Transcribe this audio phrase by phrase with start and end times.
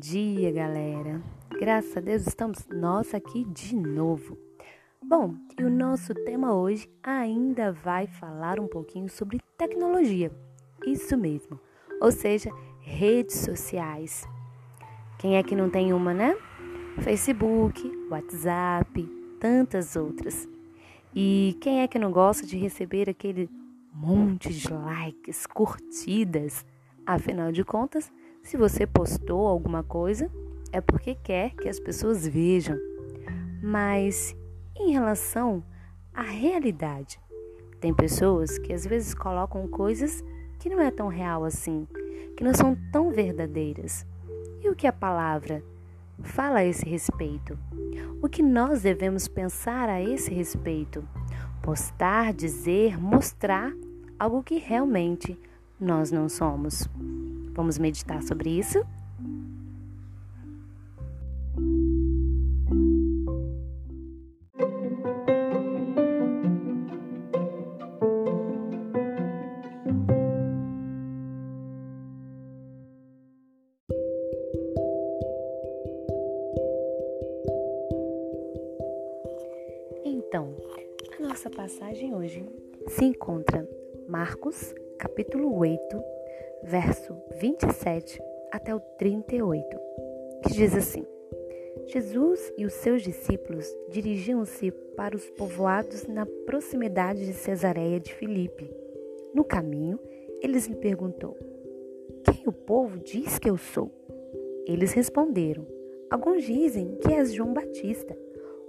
[0.00, 1.20] dia, galera.
[1.60, 4.38] Graças a Deus estamos nós aqui de novo.
[5.02, 10.32] Bom, e o nosso tema hoje ainda vai falar um pouquinho sobre tecnologia.
[10.86, 11.60] Isso mesmo.
[12.00, 14.26] Ou seja, redes sociais.
[15.18, 16.34] Quem é que não tem uma, né?
[17.02, 19.04] Facebook, WhatsApp,
[19.38, 20.48] tantas outras.
[21.14, 23.50] E quem é que não gosta de receber aquele
[23.92, 26.64] monte de likes, curtidas?
[27.04, 28.10] Afinal de contas,
[28.42, 30.30] se você postou alguma coisa,
[30.72, 32.76] é porque quer que as pessoas vejam.
[33.62, 34.34] Mas
[34.76, 35.62] em relação
[36.14, 37.20] à realidade,
[37.80, 40.24] tem pessoas que às vezes colocam coisas
[40.58, 41.86] que não é tão real assim,
[42.36, 44.06] que não são tão verdadeiras.
[44.62, 45.62] E o que a palavra
[46.22, 47.58] fala a esse respeito?
[48.22, 51.06] O que nós devemos pensar a esse respeito?
[51.62, 53.72] Postar, dizer, mostrar
[54.18, 55.38] algo que realmente
[55.80, 56.86] nós não somos.
[57.60, 58.78] Vamos meditar sobre isso?
[80.02, 80.56] Então,
[81.18, 82.42] a nossa passagem hoje
[82.88, 83.68] se encontra
[84.08, 86.19] Marcos, capítulo 8,
[86.62, 88.20] verso 27
[88.52, 89.78] até o 38,
[90.42, 91.04] que diz assim:
[91.86, 98.70] Jesus e os seus discípulos dirigiam-se para os povoados na proximidade de Cesareia de Filipe.
[99.34, 99.98] No caminho,
[100.40, 101.36] eles lhe perguntou:
[102.24, 103.90] Quem o povo diz que eu sou?
[104.66, 105.66] Eles responderam:
[106.10, 108.16] Alguns dizem que és João Batista,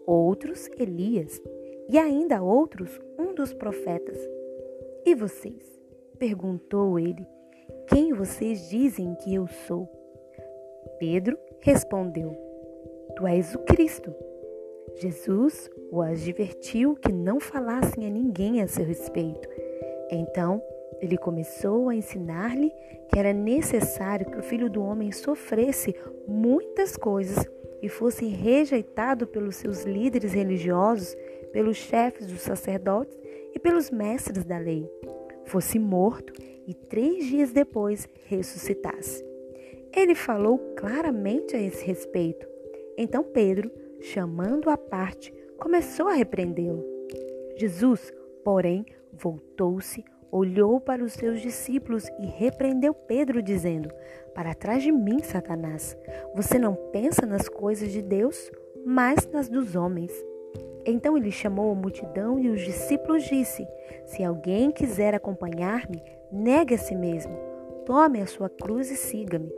[0.05, 1.41] outros Elias,
[1.89, 4.17] e ainda outros um dos profetas.
[5.05, 5.79] E vocês?
[6.17, 7.25] perguntou ele.
[7.93, 9.85] Quem vocês dizem que eu sou?
[10.97, 12.31] Pedro respondeu:
[13.17, 14.15] Tu és o Cristo.
[14.95, 19.45] Jesus o advertiu que não falassem a ninguém a seu respeito.
[20.09, 20.63] Então,
[21.01, 22.71] ele começou a ensinar-lhe
[23.09, 25.93] que era necessário que o filho do homem sofresse
[26.25, 27.45] muitas coisas
[27.81, 31.13] e fosse rejeitado pelos seus líderes religiosos,
[31.51, 33.19] pelos chefes dos sacerdotes
[33.53, 34.89] e pelos mestres da lei,
[35.45, 36.33] fosse morto
[36.67, 39.25] e três dias depois ressuscitasse.
[39.95, 42.47] Ele falou claramente a esse respeito.
[42.97, 46.83] Então Pedro, chamando-o à parte, começou a repreendê-lo.
[47.57, 48.13] Jesus,
[48.43, 53.89] porém, voltou-se, olhou para os seus discípulos e repreendeu Pedro, dizendo:
[54.33, 55.97] Para trás de mim, Satanás,
[56.33, 58.49] você não pensa nas coisas de Deus,
[58.85, 60.11] mas nas dos homens.
[60.85, 63.67] Então ele chamou a multidão e os discípulos disse:
[64.05, 67.37] Se alguém quiser acompanhar-me, negue a si mesmo,
[67.85, 69.51] tome a sua cruz e siga-me.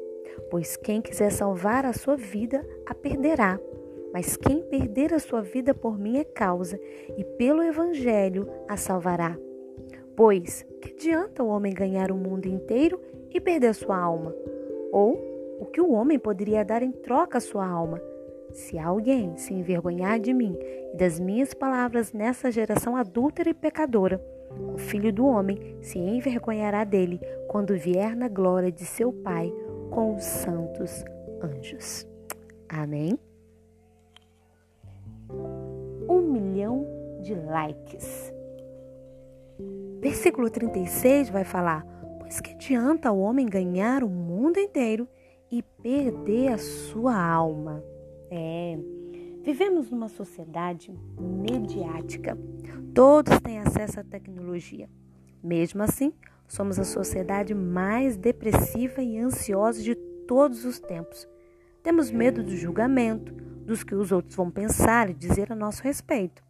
[0.49, 3.59] Pois quem quiser salvar a sua vida, a perderá.
[4.13, 6.79] Mas quem perder a sua vida por minha causa
[7.17, 9.37] e pelo evangelho, a salvará.
[10.15, 12.99] Pois que adianta o homem ganhar o mundo inteiro
[13.31, 14.35] e perder sua alma?
[14.91, 17.99] Ou o que o homem poderia dar em troca a sua alma?
[18.53, 20.55] Se alguém se envergonhar de mim
[20.93, 24.23] e das minhas palavras nessa geração adúltera e pecadora,
[24.73, 29.51] o filho do homem se envergonhará dele quando vier na glória de seu Pai
[29.89, 31.03] com os santos
[31.41, 32.07] anjos.
[32.69, 33.17] Amém?
[36.07, 36.85] Um milhão
[37.21, 38.31] de likes.
[39.99, 41.83] Versículo 36 vai falar:
[42.19, 45.07] Pois que adianta o homem ganhar o mundo inteiro
[45.51, 47.83] e perder a sua alma?
[48.29, 48.77] É,
[49.43, 52.37] vivemos numa sociedade mediática.
[52.93, 54.89] Todos têm acesso à tecnologia.
[55.43, 56.13] Mesmo assim,
[56.47, 59.95] somos a sociedade mais depressiva e ansiosa de
[60.27, 61.27] todos os tempos.
[61.81, 66.43] Temos medo do julgamento, dos que os outros vão pensar e dizer a nosso respeito.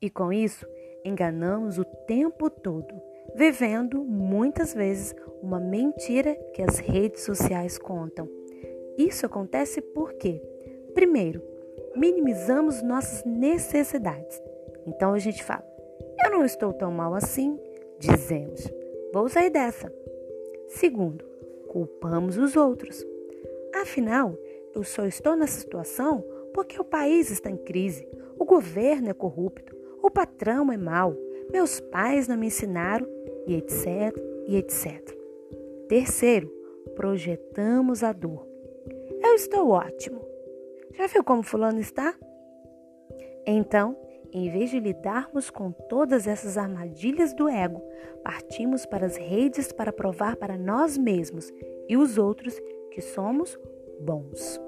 [0.00, 0.66] E com isso,
[1.04, 2.94] enganamos o tempo todo,
[3.34, 8.28] vivendo muitas vezes uma mentira que as redes sociais contam.
[8.96, 10.42] Isso acontece porque
[10.94, 11.42] Primeiro,
[11.94, 14.42] minimizamos nossas necessidades.
[14.86, 15.64] Então a gente fala:
[16.24, 17.58] Eu não estou tão mal assim,
[17.98, 18.70] dizemos.
[19.12, 19.92] Vou sair dessa.
[20.68, 21.24] Segundo,
[21.68, 23.06] culpamos os outros.
[23.74, 24.34] Afinal,
[24.74, 28.06] eu só estou nessa situação porque o país está em crise,
[28.38, 31.14] o governo é corrupto, o patrão é mau,
[31.52, 33.06] meus pais não me ensinaram
[33.46, 35.16] e etc, e etc.
[35.88, 36.52] Terceiro,
[36.94, 38.46] projetamos a dor.
[39.22, 40.20] Eu estou ótimo.
[40.94, 42.14] Já viu como Fulano está?
[43.46, 43.96] Então,
[44.32, 47.82] em vez de lidarmos com todas essas armadilhas do ego,
[48.22, 51.50] partimos para as redes para provar para nós mesmos
[51.88, 52.54] e os outros
[52.90, 53.58] que somos
[54.00, 54.60] bons.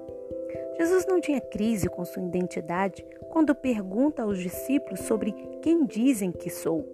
[0.78, 6.48] Jesus não tinha crise com sua identidade quando pergunta aos discípulos sobre quem dizem que
[6.48, 6.88] sou.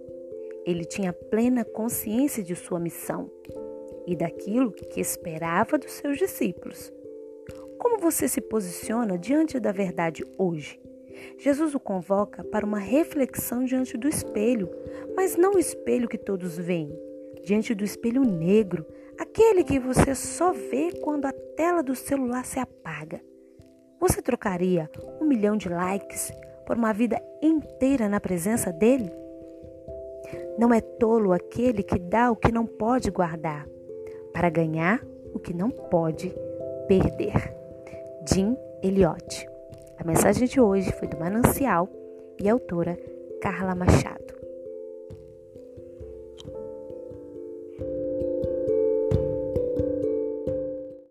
[0.65, 3.31] Ele tinha plena consciência de sua missão
[4.05, 6.91] e daquilo que esperava dos seus discípulos.
[7.79, 10.79] Como você se posiciona diante da verdade hoje?
[11.37, 14.69] Jesus o convoca para uma reflexão diante do espelho,
[15.15, 16.91] mas não o espelho que todos veem,
[17.43, 18.85] diante do espelho negro,
[19.19, 23.21] aquele que você só vê quando a tela do celular se apaga.
[23.99, 24.89] Você trocaria
[25.19, 26.31] um milhão de likes
[26.65, 29.11] por uma vida inteira na presença dele?
[30.57, 33.67] Não é tolo aquele que dá o que não pode guardar,
[34.33, 35.03] para ganhar
[35.33, 36.33] o que não pode
[36.87, 37.56] perder.
[38.33, 39.47] Jim Elliot.
[39.97, 41.87] A mensagem de hoje foi do Manancial
[42.37, 42.97] e autora
[43.41, 44.26] Carla Machado.